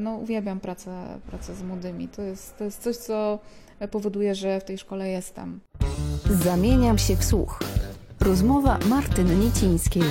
No, 0.00 0.14
uwielbiam 0.14 0.60
pracę, 0.60 0.90
pracę 1.26 1.54
z 1.54 1.62
młodymi. 1.62 2.08
To 2.08 2.22
jest, 2.22 2.56
to 2.58 2.64
jest 2.64 2.82
coś, 2.82 2.96
co 2.96 3.38
powoduje, 3.90 4.34
że 4.34 4.60
w 4.60 4.64
tej 4.64 4.78
szkole 4.78 5.08
jestem. 5.08 5.60
Zamieniam 6.44 6.98
się 6.98 7.16
w 7.16 7.24
słuch. 7.24 7.58
Rozmowa 8.20 8.78
Martyny 8.88 9.36
Niecińskiej. 9.36 10.02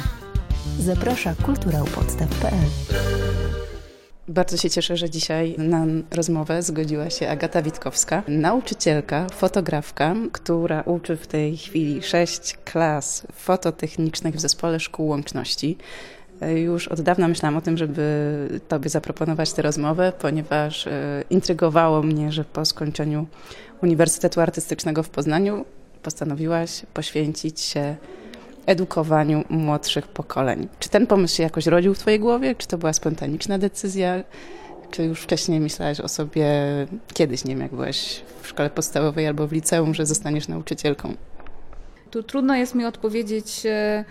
Zaprasza 0.80 1.36
kulturałpodstaw.pl 1.46 2.66
Bardzo 4.28 4.58
się 4.58 4.70
cieszę, 4.70 4.98
że 4.98 5.10
dzisiaj 5.10 5.56
na 5.58 5.86
rozmowę 6.12 6.62
zgodziła 6.62 7.10
się 7.10 7.30
Agata 7.30 7.62
Witkowska, 7.62 8.24
nauczycielka, 8.28 9.28
fotografka, 9.30 10.16
która 10.32 10.82
uczy 10.82 11.18
w 11.18 11.28
tej 11.28 11.58
chwili 11.58 12.04
sześć 12.04 12.58
klas 12.66 13.28
fototechnicznych 13.34 14.36
w 14.36 14.40
Zespole 14.40 14.80
Szkół 14.80 15.08
Łączności. 15.08 15.78
Już 16.48 16.88
od 16.88 17.02
dawna 17.02 17.28
myślałam 17.28 17.58
o 17.58 17.62
tym, 17.62 17.78
żeby 17.78 18.60
Tobie 18.68 18.90
zaproponować 18.90 19.54
tę 19.54 19.62
rozmowę, 19.62 20.14
ponieważ 20.20 20.88
e, 20.88 21.24
intrygowało 21.30 22.04
mnie, 22.04 22.32
że 22.32 22.44
po 22.44 22.66
skończeniu 22.66 23.28
Uniwersytetu 23.84 24.42
Artystycznego 24.42 25.04
w 25.04 25.10
Poznaniu 25.10 25.66
postanowiłaś 26.04 26.82
poświęcić 26.94 27.62
się 27.62 27.96
edukowaniu 28.66 29.44
młodszych 29.50 30.08
pokoleń. 30.08 30.68
Czy 30.80 30.90
ten 30.90 31.08
pomysł 31.08 31.36
się 31.36 31.44
jakoś 31.44 31.68
rodził 31.68 31.94
w 31.94 32.00
Twojej 32.00 32.20
głowie? 32.20 32.56
Czy 32.56 32.68
to 32.68 32.78
była 32.78 32.94
spontaniczna 32.94 33.58
decyzja? 33.58 34.24
Czy 34.92 35.04
już 35.04 35.22
wcześniej 35.22 35.60
myślałaś 35.60 36.00
o 36.00 36.08
sobie 36.08 36.48
kiedyś, 37.14 37.46
nie 37.46 37.54
wiem, 37.54 37.62
jak 37.62 37.72
byłaś 37.72 38.22
w 38.42 38.48
szkole 38.48 38.70
podstawowej 38.70 39.28
albo 39.28 39.48
w 39.48 39.52
liceum, 39.52 39.94
że 39.94 40.06
zostaniesz 40.06 40.48
nauczycielką? 40.48 41.14
Tu 42.12 42.24
trudno 42.24 42.56
jest 42.56 42.76
mi 42.76 42.86
odpowiedzieć 42.86 43.66
e, 43.66 44.06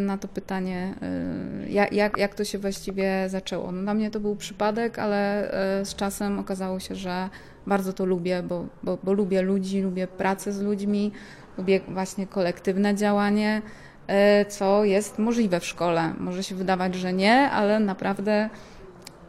na 0.00 0.18
to 0.18 0.28
pytanie, 0.28 0.94
e, 1.02 1.70
jak, 1.70 1.92
jak, 1.92 2.18
jak 2.18 2.34
to 2.34 2.44
się 2.44 2.58
właściwie 2.58 3.28
zaczęło. 3.28 3.72
No, 3.72 3.82
dla 3.82 3.94
mnie 3.94 4.10
to 4.10 4.20
był 4.20 4.36
przypadek, 4.36 4.98
ale 4.98 5.50
z 5.84 5.94
czasem 5.94 6.38
okazało 6.38 6.80
się, 6.80 6.94
że 6.94 7.28
bardzo 7.66 7.92
to 7.92 8.04
lubię, 8.04 8.42
bo, 8.42 8.66
bo, 8.82 8.98
bo 9.02 9.12
lubię 9.12 9.42
ludzi, 9.42 9.80
lubię 9.80 10.06
pracę 10.06 10.52
z 10.52 10.60
ludźmi, 10.60 11.12
lubię 11.58 11.80
właśnie 11.88 12.26
kolektywne 12.26 12.94
działanie. 12.94 13.62
E, 14.10 14.44
co 14.44 14.84
jest 14.84 15.18
możliwe 15.18 15.60
w 15.60 15.64
szkole. 15.66 16.14
Może 16.18 16.42
się 16.42 16.54
wydawać, 16.54 16.94
że 16.94 17.12
nie, 17.12 17.50
ale 17.50 17.80
naprawdę 17.80 18.50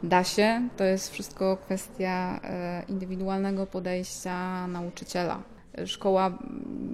da 0.03 0.23
się. 0.23 0.67
To 0.77 0.83
jest 0.83 1.11
wszystko 1.11 1.57
kwestia 1.57 2.39
e, 2.43 2.83
indywidualnego 2.89 3.67
podejścia 3.67 4.67
nauczyciela. 4.67 5.39
Szkoła 5.85 6.37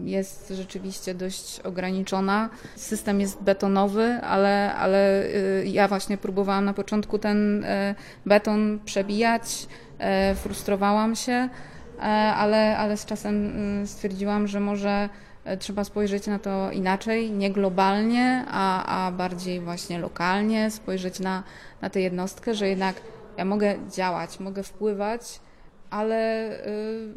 jest 0.07 0.53
rzeczywiście 0.55 1.13
dość 1.13 1.59
ograniczona. 1.59 2.49
System 2.75 3.21
jest 3.21 3.41
betonowy, 3.41 4.19
ale, 4.21 4.75
ale 4.75 5.23
e, 5.23 5.65
ja 5.65 5.87
właśnie 5.87 6.17
próbowałam 6.17 6.65
na 6.65 6.73
początku 6.73 7.19
ten 7.19 7.65
beton 8.25 8.79
przebijać. 8.85 9.67
Frustrowałam 10.35 11.15
się, 11.15 11.49
ale, 12.35 12.77
ale 12.77 12.97
z 12.97 13.05
czasem 13.05 13.53
stwierdziłam, 13.85 14.47
że 14.47 14.59
może 14.59 15.09
trzeba 15.59 15.83
spojrzeć 15.83 16.27
na 16.27 16.39
to 16.39 16.71
inaczej, 16.71 17.31
nie 17.31 17.51
globalnie, 17.51 18.45
a, 18.47 18.85
a 19.07 19.11
bardziej 19.11 19.59
właśnie 19.59 19.99
lokalnie, 19.99 20.71
spojrzeć 20.71 21.19
na, 21.19 21.43
na 21.81 21.89
tę 21.89 22.01
jednostkę, 22.01 22.55
że 22.55 22.69
jednak 22.69 22.95
ja 23.37 23.45
mogę 23.45 23.75
działać, 23.89 24.39
mogę 24.39 24.63
wpływać, 24.63 25.39
ale 25.89 26.51
y, 26.67 27.09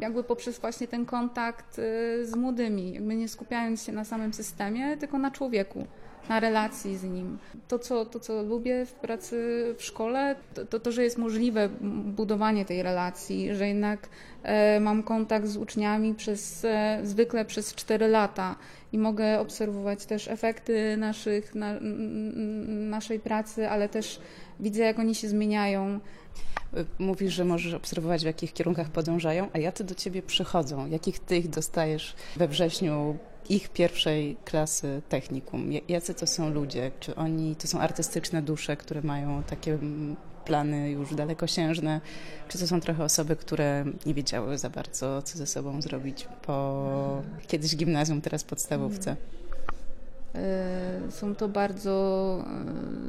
jakby 0.00 0.24
poprzez 0.24 0.58
właśnie 0.58 0.88
ten 0.88 1.06
kontakt 1.06 1.78
y, 1.78 2.26
z 2.26 2.36
młodymi, 2.36 2.92
jakby 2.92 3.14
nie 3.14 3.28
skupiając 3.28 3.84
się 3.84 3.92
na 3.92 4.04
samym 4.04 4.32
systemie, 4.32 4.96
tylko 4.96 5.18
na 5.18 5.30
człowieku 5.30 5.86
na 6.28 6.40
relacji 6.40 6.96
z 6.96 7.04
nim. 7.04 7.38
To 7.68 7.78
co, 7.78 8.04
to, 8.06 8.20
co 8.20 8.42
lubię 8.42 8.86
w 8.86 8.92
pracy 8.92 9.64
w 9.78 9.82
szkole, 9.82 10.36
to, 10.54 10.66
to, 10.66 10.80
to 10.80 10.92
że 10.92 11.04
jest 11.04 11.18
możliwe 11.18 11.68
budowanie 12.04 12.64
tej 12.64 12.82
relacji, 12.82 13.54
że 13.54 13.68
jednak 13.68 14.08
e, 14.42 14.80
mam 14.80 15.02
kontakt 15.02 15.46
z 15.46 15.56
uczniami 15.56 16.14
przez, 16.14 16.64
e, 16.64 17.00
zwykle 17.02 17.44
przez 17.44 17.74
4 17.74 18.08
lata 18.08 18.56
i 18.92 18.98
mogę 18.98 19.40
obserwować 19.40 20.06
też 20.06 20.28
efekty 20.28 20.96
naszych, 20.96 21.54
na, 21.54 21.74
naszej 22.66 23.20
pracy, 23.20 23.68
ale 23.68 23.88
też 23.88 24.20
widzę, 24.60 24.82
jak 24.82 24.98
oni 24.98 25.14
się 25.14 25.28
zmieniają. 25.28 26.00
Mówisz, 26.98 27.34
że 27.34 27.44
możesz 27.44 27.74
obserwować, 27.74 28.22
w 28.22 28.26
jakich 28.26 28.52
kierunkach 28.52 28.90
podążają, 28.90 29.48
a 29.52 29.58
jacy 29.58 29.84
do 29.84 29.94
ciebie 29.94 30.22
przychodzą? 30.22 30.86
Jakich 30.86 31.18
ty 31.18 31.36
ich 31.36 31.48
dostajesz 31.48 32.14
we 32.36 32.48
wrześniu 32.48 33.16
ich 33.48 33.68
pierwszej 33.68 34.36
klasy 34.44 35.02
technikum? 35.08 35.70
Jacy 35.88 36.14
to 36.14 36.26
są 36.26 36.50
ludzie? 36.50 36.90
Czy 37.00 37.14
oni 37.14 37.56
to 37.56 37.68
są 37.68 37.80
artystyczne 37.80 38.42
dusze, 38.42 38.76
które 38.76 39.02
mają 39.02 39.42
takie 39.42 39.74
mm, 39.74 40.16
plany 40.44 40.90
już 40.90 41.14
dalekosiężne? 41.14 42.00
Czy 42.48 42.58
to 42.58 42.66
są 42.66 42.80
trochę 42.80 43.04
osoby, 43.04 43.36
które 43.36 43.84
nie 44.06 44.14
wiedziały 44.14 44.58
za 44.58 44.70
bardzo, 44.70 45.22
co 45.22 45.38
ze 45.38 45.46
sobą 45.46 45.82
zrobić 45.82 46.28
po 46.46 47.22
kiedyś 47.46 47.76
gimnazjum, 47.76 48.20
teraz 48.20 48.44
podstawówce? 48.44 49.16
E, 50.34 51.10
są 51.10 51.34
to 51.34 51.48
bardzo 51.48 52.44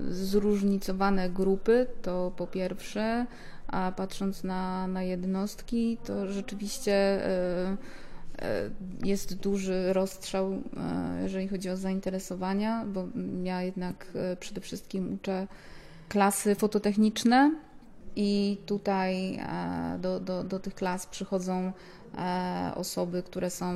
e, 0.10 0.14
zróżnicowane 0.14 1.30
grupy, 1.30 1.88
to 2.02 2.32
po 2.38 2.48
pierwsze, 2.48 3.26
a 3.68 3.92
patrząc 3.96 4.44
na, 4.44 4.88
na 4.88 5.04
jednostki, 5.04 5.98
to 6.06 6.32
rzeczywiście 6.32 6.94
e, 6.94 7.78
jest 9.04 9.36
duży 9.36 9.94
rozstrzał, 9.94 10.62
jeżeli 11.24 11.48
chodzi 11.48 11.70
o 11.70 11.78
zainteresowania, 11.78 12.86
bo 12.86 13.08
ja 13.44 13.62
jednak 13.62 14.08
przede 14.40 14.62
wszystkim 14.62 15.14
uczę 15.14 15.48
klasy 16.10 16.56
fototechniczne 16.56 17.52
i 18.16 18.58
tutaj 18.66 19.40
do, 20.00 20.20
do, 20.20 20.44
do 20.44 20.60
tych 20.60 20.76
klas 20.76 21.06
przychodzą 21.06 21.72
E, 22.18 22.72
osoby, 22.76 23.24
które 23.24 23.50
są 23.50 23.74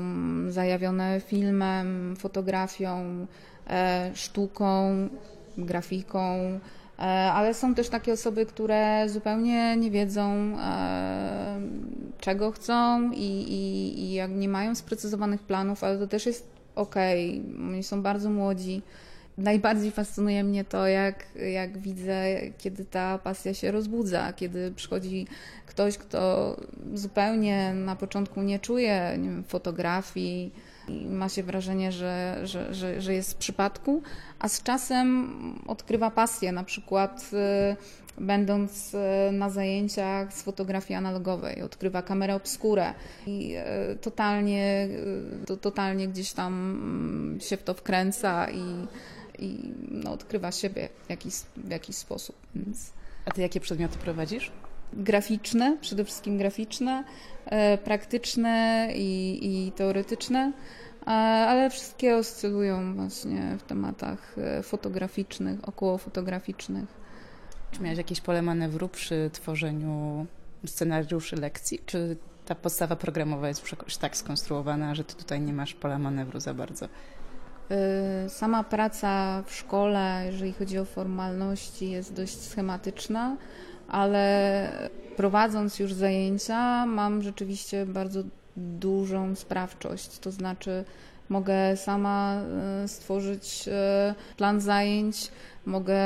zajawione 0.50 1.22
filmem, 1.22 2.16
fotografią, 2.16 3.28
e, 3.70 4.12
sztuką, 4.14 4.96
grafiką, 5.58 6.20
e, 7.00 7.02
ale 7.32 7.54
są 7.54 7.76
też 7.76 7.90
takie 7.90 8.14
osoby, 8.14 8.46
które 8.46 9.10
zupełnie 9.10 9.78
nie 9.78 9.92
wiedzą, 9.92 10.58
czego 12.20 12.52
chcą 12.52 13.12
i, 13.12 13.42
i, 13.54 14.00
i 14.00 14.14
jak 14.14 14.32
nie 14.32 14.50
mają 14.50 14.76
sprecyzowanych 14.76 15.42
planów, 15.42 15.84
ale 15.84 16.00
to 16.00 16.08
też 16.08 16.26
jest 16.26 16.48
ok. 16.76 16.96
Oni 17.60 17.84
są 17.84 18.02
bardzo 18.02 18.30
młodzi 18.30 18.82
najbardziej 19.38 19.92
fascynuje 19.92 20.44
mnie 20.44 20.66
to, 20.66 20.88
jak, 20.88 21.26
jak 21.52 21.78
widzę, 21.78 22.26
kiedy 22.58 22.86
ta 22.86 23.18
pasja 23.18 23.54
się 23.54 23.72
rozbudza, 23.72 24.34
kiedy 24.34 24.72
przychodzi 24.72 25.28
ktoś, 25.66 25.98
kto 25.98 26.56
zupełnie 26.94 27.74
na 27.74 27.96
początku 27.96 28.42
nie 28.42 28.60
czuje 28.60 29.16
nie 29.18 29.30
wiem, 29.30 29.44
fotografii 29.44 30.52
ma 31.10 31.30
się 31.30 31.44
wrażenie, 31.44 31.92
że, 31.92 32.40
że, 32.44 32.74
że, 32.74 33.02
że 33.02 33.14
jest 33.14 33.34
w 33.34 33.36
przypadku, 33.38 34.02
a 34.40 34.50
z 34.50 34.64
czasem 34.64 35.30
odkrywa 35.68 36.12
pasję, 36.12 36.52
na 36.52 36.64
przykład 36.64 37.30
y, 37.34 38.22
będąc 38.22 38.94
y, 38.94 39.32
na 39.32 39.50
zajęciach 39.50 40.34
z 40.34 40.42
fotografii 40.42 40.98
analogowej, 40.98 41.62
odkrywa 41.62 42.02
kamerę 42.02 42.36
obskurę 42.36 42.94
i 43.28 43.56
y, 43.94 43.96
totalnie, 43.96 44.88
to, 45.46 45.58
totalnie 45.58 46.08
gdzieś 46.08 46.34
tam 46.34 46.54
mm, 46.54 47.42
się 47.42 47.58
w 47.58 47.64
to 47.64 47.74
wkręca 47.74 48.50
i 48.50 48.88
i 49.40 49.74
no, 49.92 50.12
odkrywa 50.12 50.52
siebie 50.52 50.90
w 51.06 51.10
jakiś, 51.10 51.34
w 51.58 51.70
jakiś 51.70 51.96
sposób. 51.96 52.36
Więc... 52.56 52.92
A 53.26 53.32
ty 53.32 53.42
jakie 53.42 53.60
przedmioty 53.60 53.98
prowadzisz? 53.98 54.52
Graficzne, 54.94 55.78
przede 55.82 56.06
wszystkim 56.06 56.38
graficzne, 56.38 57.04
e, 57.46 57.78
praktyczne 57.78 58.88
i, 58.96 59.40
i 59.42 59.72
teoretyczne, 59.72 60.52
ale 61.06 61.70
wszystkie 61.70 62.18
oscylują 62.18 62.96
właśnie 62.96 63.58
w 63.60 63.64
tematach 63.64 64.36
e, 64.38 64.64
fotograficznych, 64.64 65.68
około 65.70 65.98
fotograficznych. 65.98 66.86
Czy 67.72 67.82
miałeś 67.82 67.98
jakieś 67.98 68.22
pole 68.22 68.42
manewru 68.42 68.90
przy 68.90 69.30
tworzeniu 69.34 70.26
scenariuszy 70.66 71.36
lekcji? 71.36 71.80
Czy 71.86 72.18
ta 72.46 72.56
podstawa 72.56 72.96
programowa 72.96 73.48
jest 73.48 73.72
jakoś 73.72 73.98
tak 73.98 74.18
skonstruowana, 74.18 74.96
że 74.96 75.04
ty 75.04 75.16
tutaj 75.16 75.42
nie 75.42 75.54
masz 75.54 75.74
pola 75.74 76.00
manewru 76.00 76.40
za 76.40 76.54
bardzo? 76.54 76.88
Y, 77.72 78.30
sama 78.30 78.64
praca 78.64 79.44
w 79.46 79.54
szkole, 79.54 80.24
jeżeli 80.26 80.54
chodzi 80.54 80.80
o 80.80 80.86
formalności, 80.86 81.90
jest 81.90 82.14
dość 82.14 82.42
schematyczna, 82.42 83.38
ale 83.88 84.90
prowadząc 85.16 85.80
już 85.80 85.94
zajęcia, 85.94 86.86
mam 86.86 87.22
rzeczywiście 87.22 87.86
bardzo 87.86 88.24
dużą 88.58 89.36
sprawczość. 89.36 90.20
To 90.20 90.32
znaczy, 90.32 90.86
mogę 91.30 91.78
sama 91.78 92.42
y, 92.84 92.88
stworzyć 92.88 93.68
y, 93.68 94.36
plan 94.38 94.62
zajęć, 94.62 95.32
mogę 95.68 96.00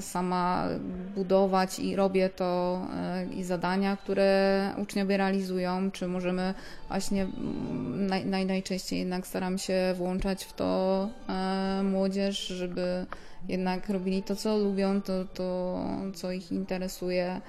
sama 0.00 0.68
budować 1.14 1.78
i 1.78 1.96
robię 1.96 2.30
to 2.30 2.80
e, 2.94 3.26
i 3.26 3.44
zadania, 3.44 3.96
które 3.96 4.60
uczniowie 4.82 5.16
realizują, 5.16 5.90
czy 5.90 6.08
możemy 6.08 6.54
właśnie 6.88 7.26
naj, 7.94 8.26
naj, 8.26 8.46
najczęściej 8.46 8.98
jednak 8.98 9.26
staram 9.26 9.58
się 9.58 9.94
włączać 9.96 10.44
w 10.44 10.52
to 10.52 11.08
e, 11.28 11.82
młodzież, 11.82 12.46
żeby 12.46 13.06
jednak 13.48 13.88
robili 13.88 14.22
to, 14.22 14.36
co 14.36 14.58
lubią, 14.58 15.02
to, 15.02 15.24
to 15.24 15.78
co 16.14 16.32
ich 16.32 16.52
interesuje. 16.52 17.40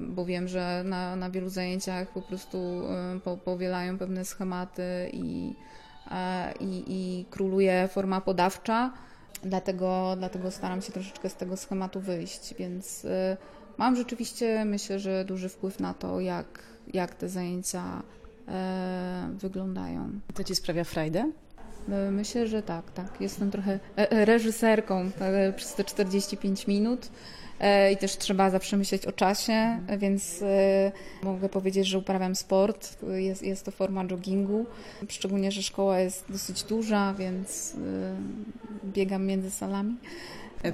Bo 0.00 0.24
wiem, 0.24 0.48
że 0.48 0.82
na, 0.84 1.16
na 1.16 1.30
wielu 1.30 1.48
zajęciach 1.48 2.08
po 2.08 2.22
prostu 2.22 2.58
e, 2.58 3.20
po, 3.20 3.36
powielają 3.36 3.98
pewne 3.98 4.24
schematy 4.24 5.10
i, 5.12 5.54
i, 6.60 6.84
i 6.86 7.24
króluje 7.30 7.88
forma 7.88 8.20
podawcza, 8.20 8.92
dlatego, 9.42 10.14
dlatego 10.18 10.50
staram 10.50 10.82
się 10.82 10.92
troszeczkę 10.92 11.28
z 11.30 11.34
tego 11.34 11.56
schematu 11.56 12.00
wyjść, 12.00 12.54
więc 12.58 13.04
e, 13.04 13.36
mam 13.78 13.96
rzeczywiście, 13.96 14.64
myślę, 14.64 14.98
że 14.98 15.24
duży 15.24 15.48
wpływ 15.48 15.80
na 15.80 15.94
to, 15.94 16.20
jak, 16.20 16.62
jak 16.94 17.14
te 17.14 17.28
zajęcia 17.28 18.02
e, 18.48 19.28
wyglądają. 19.32 20.20
To 20.34 20.44
Ci 20.44 20.54
sprawia 20.56 20.84
frajdę? 20.84 21.32
Myślę, 22.10 22.46
że 22.46 22.62
tak, 22.62 22.90
tak. 22.90 23.20
Jestem 23.20 23.50
trochę 23.50 23.78
reżyserką 24.10 25.10
przez 25.56 25.74
te 25.74 25.84
45 25.84 26.66
minut. 26.66 27.10
E, 27.60 27.92
i 27.92 27.96
też 27.96 28.16
trzeba 28.16 28.50
zawsze 28.50 28.76
myśleć 28.76 29.06
o 29.06 29.12
czasie, 29.12 29.80
więc 29.98 30.42
e, 30.42 30.92
mogę 31.22 31.48
powiedzieć, 31.48 31.86
że 31.86 31.98
uprawiam 31.98 32.34
sport. 32.34 32.96
Jest, 33.14 33.42
jest 33.42 33.64
to 33.64 33.70
forma 33.70 34.04
joggingu, 34.04 34.66
szczególnie, 35.08 35.52
że 35.52 35.62
szkoła 35.62 35.98
jest 35.98 36.24
dosyć 36.28 36.62
duża, 36.62 37.14
więc 37.14 37.74
e, 37.74 37.78
biegam 38.84 39.26
między 39.26 39.50
salami. 39.50 39.96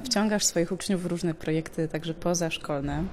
Wciągasz 0.04 0.44
swoich 0.44 0.72
uczniów 0.72 1.02
w 1.02 1.06
różne 1.06 1.34
projekty, 1.34 1.88
także 1.88 2.14
pozaszkolne. 2.14 3.04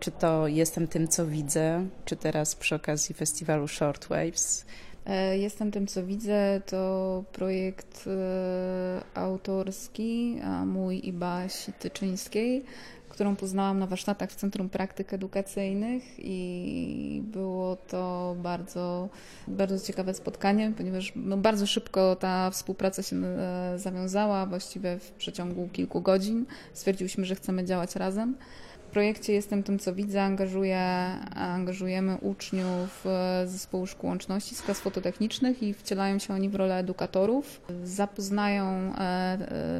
Czy 0.00 0.10
to 0.10 0.48
jestem 0.48 0.88
tym, 0.88 1.08
co 1.08 1.26
widzę, 1.26 1.86
czy 2.04 2.16
teraz 2.16 2.54
przy 2.54 2.74
okazji 2.74 3.14
festiwalu 3.14 3.68
Shortwaves? 3.68 4.64
Jestem 5.32 5.70
tym, 5.70 5.86
co 5.86 6.06
widzę. 6.06 6.60
To 6.66 7.24
projekt 7.32 8.08
autorski 9.14 10.40
mój 10.66 11.08
i 11.08 11.12
Basi 11.12 11.72
Tyczyńskiej, 11.72 12.64
którą 13.08 13.36
poznałam 13.36 13.78
na 13.78 13.86
warsztatach 13.86 14.30
w 14.30 14.36
Centrum 14.36 14.68
Praktyk 14.68 15.12
Edukacyjnych 15.12 16.02
i 16.18 17.22
było 17.24 17.76
to 17.76 18.36
bardzo, 18.42 19.08
bardzo 19.48 19.86
ciekawe 19.86 20.14
spotkanie, 20.14 20.72
ponieważ 20.76 21.12
no, 21.16 21.36
bardzo 21.36 21.66
szybko 21.66 22.16
ta 22.16 22.50
współpraca 22.50 23.02
się 23.02 23.16
e, 23.16 23.78
zawiązała, 23.78 24.46
właściwie 24.46 24.98
w 24.98 25.10
przeciągu 25.10 25.68
kilku 25.68 26.00
godzin. 26.00 26.46
Stwierdziłyśmy, 26.72 27.24
że 27.24 27.34
chcemy 27.34 27.64
działać 27.64 27.96
razem 27.96 28.34
projekcie 28.92 29.32
Jestem 29.32 29.62
tym, 29.62 29.78
co 29.78 29.94
widzę, 29.94 30.22
angażuję, 30.22 30.78
angażujemy 31.34 32.16
uczniów 32.16 33.04
z 33.46 33.50
zespołu 33.50 33.86
szkół 33.86 34.08
łączności 34.08 34.54
z 34.54 34.62
klas 34.62 34.80
fototechnicznych 34.80 35.62
i 35.62 35.74
wcielają 35.74 36.18
się 36.18 36.34
oni 36.34 36.48
w 36.48 36.54
rolę 36.54 36.78
edukatorów. 36.78 37.60
Zapoznają 37.84 38.64
e, 38.64 39.00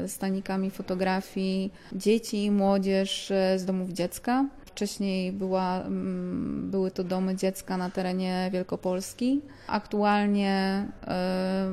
e, 0.03 0.07
stanikami 0.07 0.71
fotografii 0.71 1.71
dzieci 1.93 2.45
i 2.45 2.51
młodzież 2.51 3.31
e, 3.31 3.59
z 3.59 3.65
domów 3.65 3.89
dziecka. 3.89 4.45
Wcześniej 4.73 5.31
była, 5.31 5.81
mm, 5.81 6.71
były 6.71 6.91
to 6.91 7.03
domy 7.03 7.35
dziecka 7.35 7.77
na 7.77 7.89
terenie 7.89 8.49
Wielkopolski. 8.53 9.41
Aktualnie 9.67 10.85
y, 11.03 11.07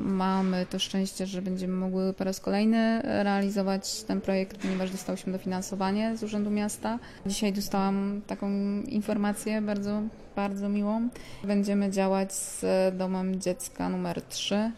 mamy 0.01 0.67
to 0.67 0.79
szczęście, 0.79 1.27
że 1.27 1.43
będziemy 1.43 1.75
mogły 1.75 2.13
po 2.13 2.25
raz 2.25 2.41
kolejny 2.41 3.03
realizować 3.03 4.03
ten 4.03 4.21
projekt, 4.21 4.59
ponieważ 4.59 4.91
dostałyśmy 4.91 5.33
dofinansowanie 5.33 6.17
z 6.17 6.23
Urzędu 6.23 6.51
Miasta. 6.51 6.99
Dzisiaj 7.27 7.53
dostałam 7.53 8.21
taką 8.27 8.51
informację 8.83 9.63
bardzo, 9.63 10.03
bardzo 10.37 10.69
miłą. 10.69 11.09
Będziemy 11.45 11.91
działać 11.91 12.33
z 12.33 12.65
domem 12.97 13.41
dziecka 13.41 13.89
numer 13.89 14.23
3 14.23 14.73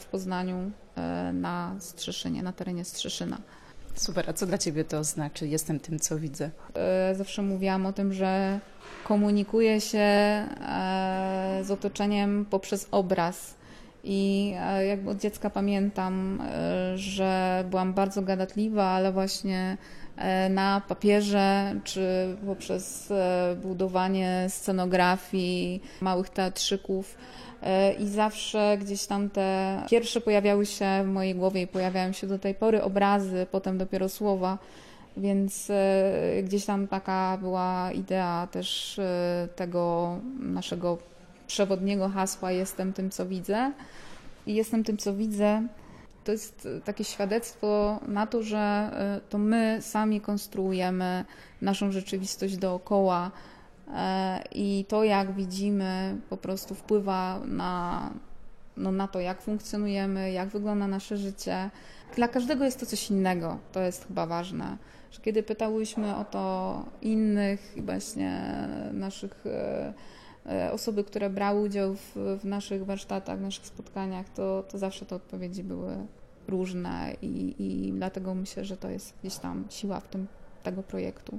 w 0.00 0.04
Poznaniu 0.04 0.70
na 1.32 1.74
Strzeszynie, 1.78 2.42
na 2.42 2.52
terenie 2.52 2.84
Strzeszyna. 2.84 3.38
Super, 3.94 4.30
a 4.30 4.32
co 4.32 4.46
dla 4.46 4.58
Ciebie 4.58 4.84
to 4.84 5.04
znaczy? 5.04 5.48
Jestem 5.48 5.80
tym, 5.80 5.98
co 5.98 6.18
widzę. 6.18 6.50
E, 6.74 7.14
zawsze 7.14 7.42
mówiłam 7.42 7.86
o 7.86 7.92
tym, 7.92 8.12
że 8.12 8.60
komunikuję 9.04 9.80
się 9.80 9.98
e, 9.98 10.46
z 11.62 11.70
otoczeniem 11.70 12.46
poprzez 12.50 12.88
obraz. 12.90 13.54
I 14.04 14.52
e, 14.60 14.86
jakby 14.86 15.10
od 15.10 15.18
dziecka 15.18 15.50
pamiętam, 15.50 16.42
że 16.94 17.64
byłam 17.70 17.92
bardzo 17.92 18.22
gadatliwa, 18.22 18.84
ale 18.84 19.12
właśnie 19.12 19.76
na 20.50 20.82
papierze 20.88 21.74
czy 21.84 22.36
poprzez 22.46 23.12
budowanie 23.62 24.46
scenografii, 24.48 25.82
małych 26.00 26.28
teatrzyków 26.28 27.16
i 27.98 28.08
zawsze 28.08 28.78
gdzieś 28.80 29.06
tam 29.06 29.30
te 29.30 29.82
pierwsze 29.90 30.20
pojawiały 30.20 30.66
się 30.66 30.86
w 31.04 31.08
mojej 31.08 31.34
głowie 31.34 31.62
i 31.62 31.66
pojawiają 31.66 32.12
się 32.12 32.26
do 32.26 32.38
tej 32.38 32.54
pory 32.54 32.82
obrazy, 32.82 33.46
potem 33.50 33.78
dopiero 33.78 34.08
słowa. 34.08 34.58
Więc 35.16 35.70
e, 35.70 36.42
gdzieś 36.42 36.64
tam 36.64 36.88
taka 36.88 37.38
była 37.40 37.92
idea 37.92 38.48
też 38.50 38.98
e, 38.98 39.48
tego 39.56 40.16
naszego 40.40 40.98
przewodniego 41.46 42.08
hasła 42.08 42.52
Jestem 42.52 42.92
tym, 42.92 43.10
co 43.10 43.26
widzę. 43.26 43.72
I 44.46 44.54
jestem 44.54 44.84
tym, 44.84 44.96
co 44.96 45.14
widzę. 45.14 45.62
To 46.24 46.32
jest 46.32 46.68
takie 46.84 47.04
świadectwo 47.04 48.00
na 48.08 48.26
to, 48.26 48.42
że 48.42 48.90
to 49.28 49.38
my 49.38 49.78
sami 49.80 50.20
konstruujemy 50.20 51.24
naszą 51.62 51.92
rzeczywistość 51.92 52.56
dookoła, 52.56 53.30
E, 53.30 53.59
i 54.52 54.84
to, 54.88 55.04
jak 55.04 55.34
widzimy, 55.34 56.16
po 56.30 56.36
prostu 56.36 56.74
wpływa 56.74 57.40
na, 57.46 58.10
no, 58.76 58.92
na 58.92 59.08
to, 59.08 59.20
jak 59.20 59.42
funkcjonujemy, 59.42 60.32
jak 60.32 60.48
wygląda 60.48 60.86
nasze 60.86 61.16
życie. 61.16 61.70
Dla 62.16 62.28
każdego 62.28 62.64
jest 62.64 62.80
to 62.80 62.86
coś 62.86 63.10
innego, 63.10 63.58
to 63.72 63.80
jest 63.80 64.06
chyba 64.06 64.26
ważne. 64.26 64.76
Że 65.10 65.20
kiedy 65.20 65.42
pytałyśmy 65.42 66.16
o 66.16 66.24
to 66.24 66.84
innych, 67.02 67.74
właśnie 67.76 68.42
naszych 68.92 69.46
e, 69.46 69.92
e, 70.46 70.72
osoby, 70.72 71.04
które 71.04 71.30
brały 71.30 71.60
udział 71.60 71.94
w, 71.94 72.16
w 72.40 72.44
naszych 72.44 72.84
warsztatach, 72.84 73.38
w 73.38 73.42
naszych 73.42 73.66
spotkaniach, 73.66 74.28
to, 74.28 74.64
to 74.68 74.78
zawsze 74.78 75.06
te 75.06 75.16
odpowiedzi 75.16 75.64
były 75.64 75.96
różne 76.48 77.14
i, 77.22 77.54
i 77.58 77.92
dlatego 77.92 78.34
myślę, 78.34 78.64
że 78.64 78.76
to 78.76 78.90
jest 78.90 79.14
gdzieś 79.20 79.36
tam 79.36 79.64
siła 79.70 80.00
w 80.00 80.08
tym 80.08 80.26
tego 80.62 80.82
projektu 80.82 81.38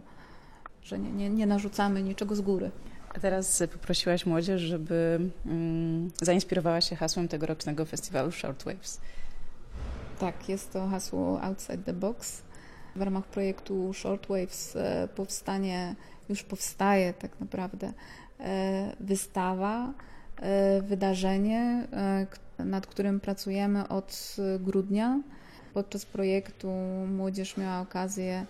że 0.84 1.00
nie, 1.00 1.12
nie, 1.12 1.30
nie 1.30 1.46
narzucamy 1.46 2.04
niczego 2.04 2.36
z 2.36 2.42
góry. 2.42 2.72
A 3.16 3.20
teraz 3.20 3.64
poprosiłaś 3.74 4.26
młodzież, 4.26 4.62
żeby 4.62 5.20
mm, 5.46 6.12
zainspirowała 6.22 6.82
się 6.82 6.96
hasłem 6.96 7.28
tegorocznego 7.28 7.86
festiwalu 7.86 8.32
Shortwaves. 8.32 9.02
Tak, 10.20 10.50
jest 10.50 10.74
to 10.74 10.88
hasło 10.88 11.42
Outside 11.42 11.78
the 11.78 11.94
Box. 11.94 12.42
W 12.96 13.02
ramach 13.02 13.26
projektu 13.26 13.94
Shortwaves 13.94 14.76
e, 14.76 15.08
powstanie, 15.16 15.96
już 16.30 16.44
powstaje 16.44 17.14
tak 17.14 17.40
naprawdę 17.40 17.94
e, 18.40 18.96
wystawa, 19.00 19.94
e, 20.38 20.82
wydarzenie, 20.82 21.88
nad 22.60 22.88
którym 22.88 23.20
pracujemy 23.20 23.88
od 23.88 24.36
grudnia. 24.60 25.20
Podczas 25.74 26.06
projektu 26.06 26.68
młodzież 27.08 27.58
miała 27.58 27.82
okazję 27.82 28.46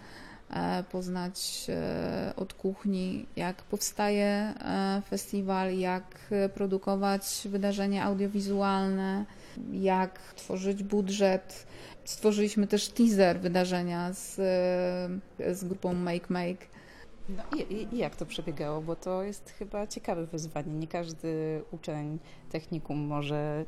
poznać 0.92 1.66
e, 1.70 2.34
od 2.36 2.54
kuchni, 2.54 3.26
jak 3.36 3.62
powstaje 3.62 4.26
e, 4.26 5.02
festiwal, 5.10 5.78
jak 5.78 6.18
produkować 6.54 7.24
wydarzenia 7.46 8.04
audiowizualne, 8.04 9.26
jak 9.74 10.20
tworzyć 10.36 10.84
budżet. 10.84 11.66
Stworzyliśmy 12.06 12.68
też 12.68 12.88
teaser 12.88 13.40
wydarzenia 13.40 14.14
z, 14.14 14.36
z 15.58 15.64
grupą 15.64 15.94
Make 15.94 16.30
Make 16.30 16.72
no 17.38 17.58
i, 17.58 17.88
i, 17.94 17.98
jak 17.98 18.16
to 18.16 18.26
przebiegało? 18.26 18.82
Bo 18.82 18.96
to 18.96 19.24
jest 19.24 19.50
chyba 19.50 19.88
ciekawe 19.88 20.26
wyzwanie. 20.26 20.74
Nie 20.74 20.88
każdy 20.88 21.62
uczeń 21.72 22.20
technikum 22.52 23.00
może 23.00 23.66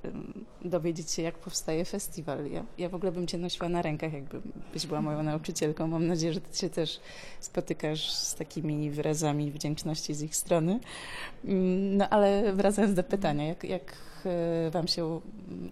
dowiedzieć 0.65 1.11
się, 1.11 1.21
jak 1.21 1.37
powstaje 1.37 1.85
festiwal. 1.85 2.51
Ja, 2.51 2.63
ja 2.77 2.89
w 2.89 2.95
ogóle 2.95 3.11
bym 3.11 3.27
Cię 3.27 3.37
nosiła 3.37 3.69
na 3.69 3.81
rękach, 3.81 4.13
jakby 4.13 4.41
byś 4.73 4.87
była 4.87 5.01
moją 5.01 5.23
nauczycielką. 5.23 5.87
Mam 5.87 6.07
nadzieję, 6.07 6.33
że 6.33 6.41
Ty 6.41 6.57
się 6.57 6.69
też 6.69 6.99
spotykasz 7.39 8.11
z 8.11 8.35
takimi 8.35 8.91
wyrazami 8.91 9.51
wdzięczności 9.51 10.13
z 10.13 10.21
ich 10.21 10.35
strony. 10.35 10.79
Mm, 11.45 11.97
no 11.97 12.09
ale 12.09 12.53
wracając 12.53 12.93
do 12.93 13.03
pytania, 13.03 13.47
jak, 13.47 13.63
jak 13.63 13.95
e, 14.25 14.71
Wam 14.71 14.87
się 14.87 15.21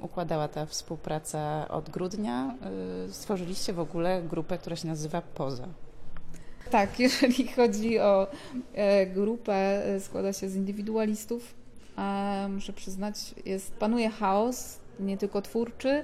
układała 0.01 0.47
ta 0.47 0.65
współpraca 0.65 1.67
od 1.67 1.89
grudnia? 1.89 2.55
E, 3.07 3.13
stworzyliście 3.13 3.73
w 3.73 3.79
ogóle 3.79 4.21
grupę, 4.21 4.57
która 4.57 4.75
się 4.75 4.87
nazywa 4.87 5.21
Poza. 5.21 5.67
Tak, 6.71 6.99
jeżeli 6.99 7.47
chodzi 7.47 7.99
o 7.99 8.27
e, 8.73 9.05
grupę, 9.05 9.85
e, 9.85 9.99
składa 9.99 10.33
się 10.33 10.49
z 10.49 10.55
indywidualistów. 10.55 11.53
A 11.95 12.35
muszę 12.49 12.73
przyznać, 12.73 13.15
jest, 13.45 13.73
panuje 13.73 14.09
chaos, 14.09 14.79
nie 14.99 15.17
tylko 15.17 15.41
twórczy. 15.41 16.03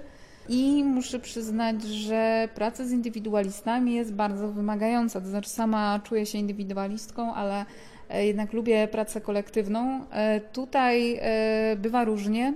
I 0.50 0.84
muszę 0.84 1.20
przyznać, 1.20 1.84
że 1.84 2.50
praca 2.56 2.86
z 2.86 2.92
indywidualistami 2.92 3.94
jest 3.94 4.14
bardzo 4.14 4.52
wymagająca. 4.52 5.22
To 5.22 5.28
znaczy, 5.28 5.50
sama 5.50 6.00
czuję 6.04 6.26
się 6.26 6.38
indywidualistką, 6.38 7.34
ale 7.34 7.66
e, 8.10 8.26
jednak 8.26 8.54
lubię 8.54 8.88
pracę 8.88 9.22
kolektywną. 9.22 10.06
Tutaj 10.54 11.20
bywa 11.78 12.04
różnie. 12.04 12.54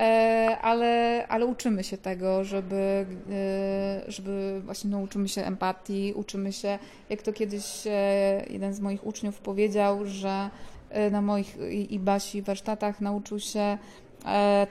E, 0.00 0.58
ale, 0.62 1.24
ale 1.28 1.46
uczymy 1.46 1.84
się 1.84 1.98
tego, 1.98 2.44
żeby, 2.44 3.06
e, 3.30 4.12
żeby 4.12 4.60
właśnie 4.64 4.90
no, 4.90 4.98
uczymy 4.98 5.28
się 5.28 5.44
empatii, 5.44 6.12
uczymy 6.16 6.52
się, 6.52 6.78
jak 7.10 7.22
to 7.22 7.32
kiedyś 7.32 7.86
e, 7.86 8.44
jeden 8.50 8.74
z 8.74 8.80
moich 8.80 9.06
uczniów 9.06 9.38
powiedział, 9.38 10.06
że 10.06 10.50
na 11.10 11.22
moich 11.22 11.56
i, 11.90 11.98
Basi 11.98 12.42
warsztatach 12.42 13.00
nauczył 13.00 13.40
się 13.40 13.78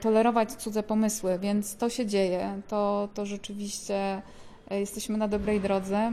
tolerować 0.00 0.52
cudze 0.52 0.82
pomysły, 0.82 1.38
więc 1.38 1.76
to 1.76 1.90
się 1.90 2.06
dzieje, 2.06 2.60
to, 2.68 3.08
to 3.14 3.26
rzeczywiście 3.26 4.22
jesteśmy 4.70 5.18
na 5.18 5.28
dobrej 5.28 5.60
drodze. 5.60 6.12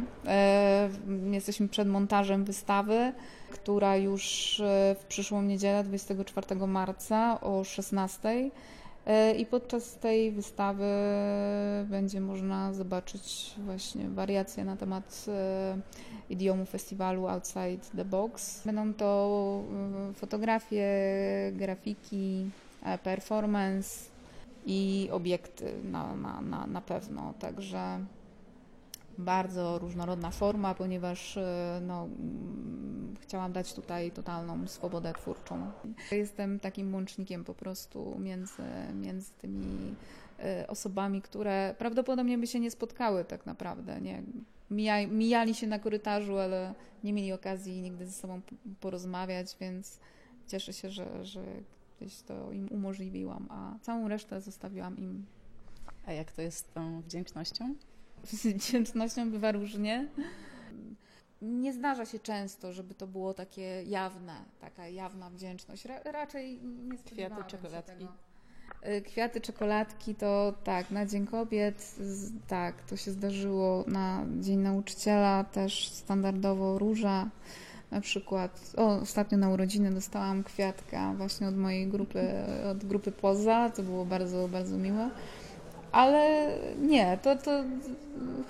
Jesteśmy 1.31 1.67
przed 1.67 1.87
montażem 1.87 2.45
wystawy, 2.45 3.13
która 3.51 3.97
już 3.97 4.55
w 4.99 5.05
przyszłą 5.07 5.41
niedzielę, 5.41 5.83
24 5.83 6.67
marca 6.67 7.41
o 7.41 7.63
16 7.63 8.29
E, 8.29 8.51
I 9.37 9.45
podczas 9.45 9.95
tej 9.95 10.31
wystawy 10.31 10.85
będzie 11.85 12.21
można 12.21 12.73
zobaczyć 12.73 13.53
właśnie 13.57 14.09
wariacje 14.09 14.65
na 14.65 14.77
temat 14.77 15.25
e, 15.27 15.77
idiomu 16.29 16.65
festiwalu 16.65 17.27
Outside 17.27 17.79
the 17.95 18.05
Box. 18.05 18.61
Będą 18.65 18.93
to 18.93 19.63
e, 20.09 20.13
fotografie, 20.13 20.87
grafiki, 21.53 22.49
e, 22.83 22.97
performance 22.97 23.89
i 24.65 25.09
obiekty 25.11 25.73
na, 25.83 26.15
na, 26.15 26.41
na, 26.41 26.67
na 26.67 26.81
pewno. 26.81 27.33
Także 27.39 27.99
bardzo 29.17 29.79
różnorodna 29.79 30.31
forma, 30.31 30.75
ponieważ 30.75 31.37
e, 31.37 31.81
no, 31.87 32.07
chciałam 33.21 33.51
dać 33.51 33.73
tutaj 33.73 34.11
totalną 34.11 34.67
swobodę 34.67 35.13
twórczą. 35.13 35.71
Jestem 36.11 36.59
takim 36.59 36.93
łącznikiem 36.93 37.43
po 37.43 37.53
prostu 37.53 38.19
między, 38.19 38.63
między 38.93 39.31
tymi 39.33 39.95
e, 40.39 40.67
osobami, 40.67 41.21
które 41.21 41.75
prawdopodobnie 41.77 42.37
by 42.37 42.47
się 42.47 42.59
nie 42.59 42.71
spotkały 42.71 43.25
tak 43.25 43.45
naprawdę. 43.45 44.01
Nie? 44.01 44.23
Mija, 44.71 45.07
mijali 45.07 45.55
się 45.55 45.67
na 45.67 45.79
korytarzu, 45.79 46.37
ale 46.37 46.73
nie 47.03 47.13
mieli 47.13 47.33
okazji 47.33 47.81
nigdy 47.81 48.05
ze 48.05 48.11
sobą 48.11 48.41
porozmawiać, 48.79 49.55
więc 49.59 49.99
cieszę 50.47 50.73
się, 50.73 50.89
że, 50.89 51.25
że 51.25 51.43
gdzieś 51.99 52.21
to 52.21 52.51
im 52.51 52.67
umożliwiłam, 52.71 53.47
a 53.49 53.75
całą 53.81 54.07
resztę 54.07 54.41
zostawiłam 54.41 54.97
im 54.97 55.25
A 56.05 56.13
jak 56.13 56.31
to 56.31 56.41
jest 56.41 56.57
z 56.57 56.63
tą 56.73 57.01
wdzięcznością? 57.01 57.75
Z 58.23 58.47
wdzięcznością 58.47 59.31
bywa 59.31 59.51
różnie. 59.51 60.07
Nie 61.41 61.73
zdarza 61.73 62.05
się 62.05 62.19
często, 62.19 62.73
żeby 62.73 62.95
to 62.95 63.07
było 63.07 63.33
takie 63.33 63.83
jawne, 63.83 64.35
taka 64.59 64.87
jawna 64.87 65.29
wdzięczność. 65.29 65.85
Ra 65.85 65.99
raczej 66.03 66.59
nie 66.61 66.97
się 66.97 67.29
czekoladki. 67.47 68.07
Y, 68.87 69.01
Kwiaty, 69.01 69.41
czekoladki 69.41 70.15
to 70.15 70.53
tak, 70.63 70.91
na 70.91 71.05
Dzień 71.05 71.27
Kobiet, 71.27 71.95
tak, 72.47 72.81
to 72.81 72.97
się 72.97 73.11
zdarzyło 73.11 73.83
na 73.87 74.25
Dzień 74.39 74.59
Nauczyciela, 74.59 75.43
też 75.43 75.89
standardowo 75.89 76.79
róża. 76.79 77.29
Na 77.91 78.01
przykład, 78.01 78.73
o, 78.77 78.99
ostatnio 78.99 79.37
na 79.37 79.49
urodziny 79.49 79.91
dostałam 79.91 80.43
kwiatka 80.43 81.13
właśnie 81.13 81.47
od 81.47 81.57
mojej 81.57 81.87
grupy, 81.87 82.19
od 82.71 82.85
grupy 82.85 83.11
Poza, 83.11 83.69
to 83.69 83.83
było 83.83 84.05
bardzo, 84.05 84.47
bardzo 84.47 84.77
miłe. 84.77 85.09
Ale 85.91 86.47
nie, 86.81 87.17
to, 87.21 87.35
to 87.35 87.63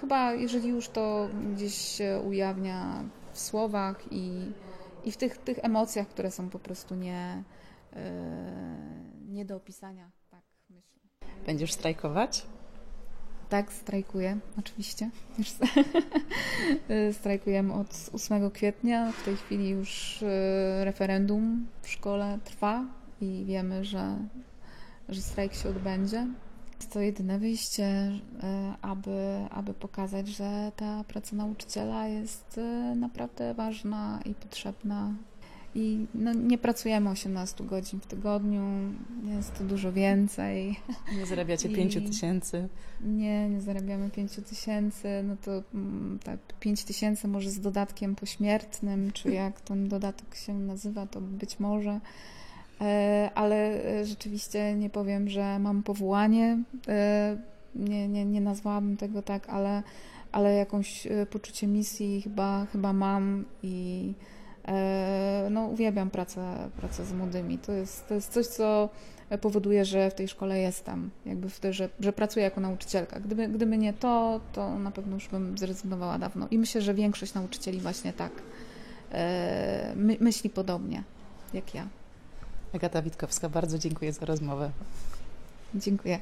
chyba 0.01 0.33
jeżeli 0.33 0.69
już 0.69 0.89
to 0.89 1.29
gdzieś 1.53 1.75
się 1.75 2.21
ujawnia 2.27 3.03
w 3.33 3.39
słowach 3.39 4.03
i, 4.11 4.51
i 5.05 5.11
w 5.11 5.17
tych, 5.17 5.37
tych 5.37 5.59
emocjach, 5.65 6.07
które 6.07 6.31
są 6.31 6.49
po 6.49 6.59
prostu 6.59 6.95
nie, 6.95 7.43
yy, 7.93 7.99
nie 9.29 9.45
do 9.45 9.55
opisania, 9.55 10.11
tak 10.29 10.41
myślę. 10.69 11.01
Będziesz 11.45 11.73
strajkować? 11.73 12.45
Tak, 13.49 13.73
strajkuję, 13.73 14.39
oczywiście. 14.59 15.09
Już 15.37 15.47
Strajkujemy 17.19 17.73
od 17.73 18.09
8 18.13 18.51
kwietnia. 18.51 19.11
W 19.11 19.25
tej 19.25 19.35
chwili 19.35 19.69
już 19.69 20.23
e, 20.23 20.85
referendum 20.85 21.67
w 21.81 21.89
szkole 21.89 22.39
trwa 22.43 22.85
i 23.21 23.43
wiemy, 23.45 23.85
że, 23.85 24.17
że 25.09 25.21
strajk 25.21 25.53
się 25.53 25.69
odbędzie. 25.69 26.27
Jest 26.81 26.93
to 26.93 26.99
jedyne 26.99 27.39
wyjście, 27.39 27.83
e, 27.83 28.19
aby, 28.81 29.45
aby 29.49 29.73
pokazać, 29.73 30.27
że 30.27 30.71
ta 30.75 31.03
praca 31.03 31.35
nauczyciela 31.35 32.07
jest 32.07 32.57
e, 32.57 32.95
naprawdę 32.95 33.53
ważna 33.53 34.19
i 34.25 34.33
potrzebna. 34.33 35.13
I 35.75 36.05
no, 36.15 36.33
nie 36.33 36.57
pracujemy 36.57 37.09
18 37.09 37.63
godzin 37.63 37.99
w 37.99 38.05
tygodniu, 38.05 38.63
jest 39.37 39.57
to 39.57 39.63
dużo 39.63 39.93
więcej. 39.93 40.79
Nie 41.17 41.25
zarabiacie 41.25 41.69
I- 41.69 41.75
5 41.75 41.93
tysięcy. 41.93 42.69
Nie, 43.01 43.49
nie 43.49 43.61
zarabiamy 43.61 44.09
5 44.09 44.31
tysięcy, 44.49 45.07
no 45.23 45.35
to 45.45 45.63
mm, 45.73 46.19
tak 46.23 46.39
5 46.59 46.83
tysięcy 46.83 47.27
może 47.27 47.49
z 47.49 47.59
dodatkiem 47.59 48.15
pośmiertnym, 48.15 49.11
czy 49.11 49.31
jak 49.31 49.61
ten 49.61 49.89
dodatek 49.89 50.35
się 50.35 50.53
nazywa, 50.53 51.07
to 51.07 51.21
być 51.21 51.59
może. 51.59 51.99
E, 52.81 53.29
Ale 53.35 53.55
e, 53.85 54.05
rzeczywiście 54.05 54.73
nie 54.75 54.89
powiem, 54.89 55.29
że 55.29 55.59
mam 55.59 55.83
powołanie. 55.83 56.57
e, 56.87 57.37
Nie, 57.75 58.07
nie, 58.07 58.25
nie 58.25 58.41
nazwałabym 58.41 58.97
tego 58.97 59.21
tak, 59.21 59.49
ale, 59.49 59.83
ale 60.31 60.55
jakąś 60.55 61.07
poczucie 61.29 61.67
misji 61.67 62.21
chyba, 62.21 62.65
chyba 62.71 62.93
mam 62.93 63.45
i 63.63 64.13
no, 65.49 65.65
uwielbiam 65.65 66.09
pracę, 66.09 66.69
pracę 66.77 67.05
z 67.05 67.13
młodymi. 67.13 67.57
To 67.57 67.71
jest, 67.71 68.07
to 68.07 68.13
jest 68.13 68.31
coś, 68.33 68.47
co 68.47 68.89
powoduje, 69.41 69.85
że 69.85 70.11
w 70.11 70.13
tej 70.13 70.27
szkole 70.27 70.59
jestem, 70.59 71.09
jakby 71.25 71.49
w 71.49 71.59
tej, 71.59 71.73
że, 71.73 71.89
że 71.99 72.13
pracuję 72.13 72.45
jako 72.45 72.61
nauczycielka. 72.61 73.19
Gdyby, 73.19 73.47
gdyby 73.47 73.77
nie 73.77 73.93
to, 73.93 74.41
to 74.53 74.79
na 74.79 74.91
pewno 74.91 75.13
już 75.15 75.27
bym 75.27 75.57
zrezygnowała 75.57 76.19
dawno. 76.19 76.47
I 76.51 76.57
myślę, 76.57 76.81
że 76.81 76.93
większość 76.93 77.33
nauczycieli 77.33 77.79
właśnie 77.79 78.13
tak 78.13 78.31
my, 79.95 80.17
myśli 80.19 80.49
podobnie 80.49 81.03
jak 81.53 81.75
ja. 81.75 81.87
Agata 82.75 83.01
Witkowska, 83.01 83.49
bardzo 83.49 83.77
dziękuję 83.77 84.13
za 84.13 84.25
rozmowę. 84.25 84.71
Dziękuję. 85.75 86.19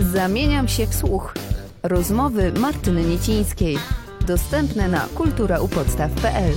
Zamieniam 0.00 0.68
się 0.68 0.86
w 0.86 0.94
słuch. 0.94 1.34
Rozmowy 1.82 2.52
Martyny 2.52 3.04
Niecińskiej. 3.04 3.78
Dostępne 4.26 4.88
na 4.88 5.08
kulturaupodstaw.pl 5.14 6.52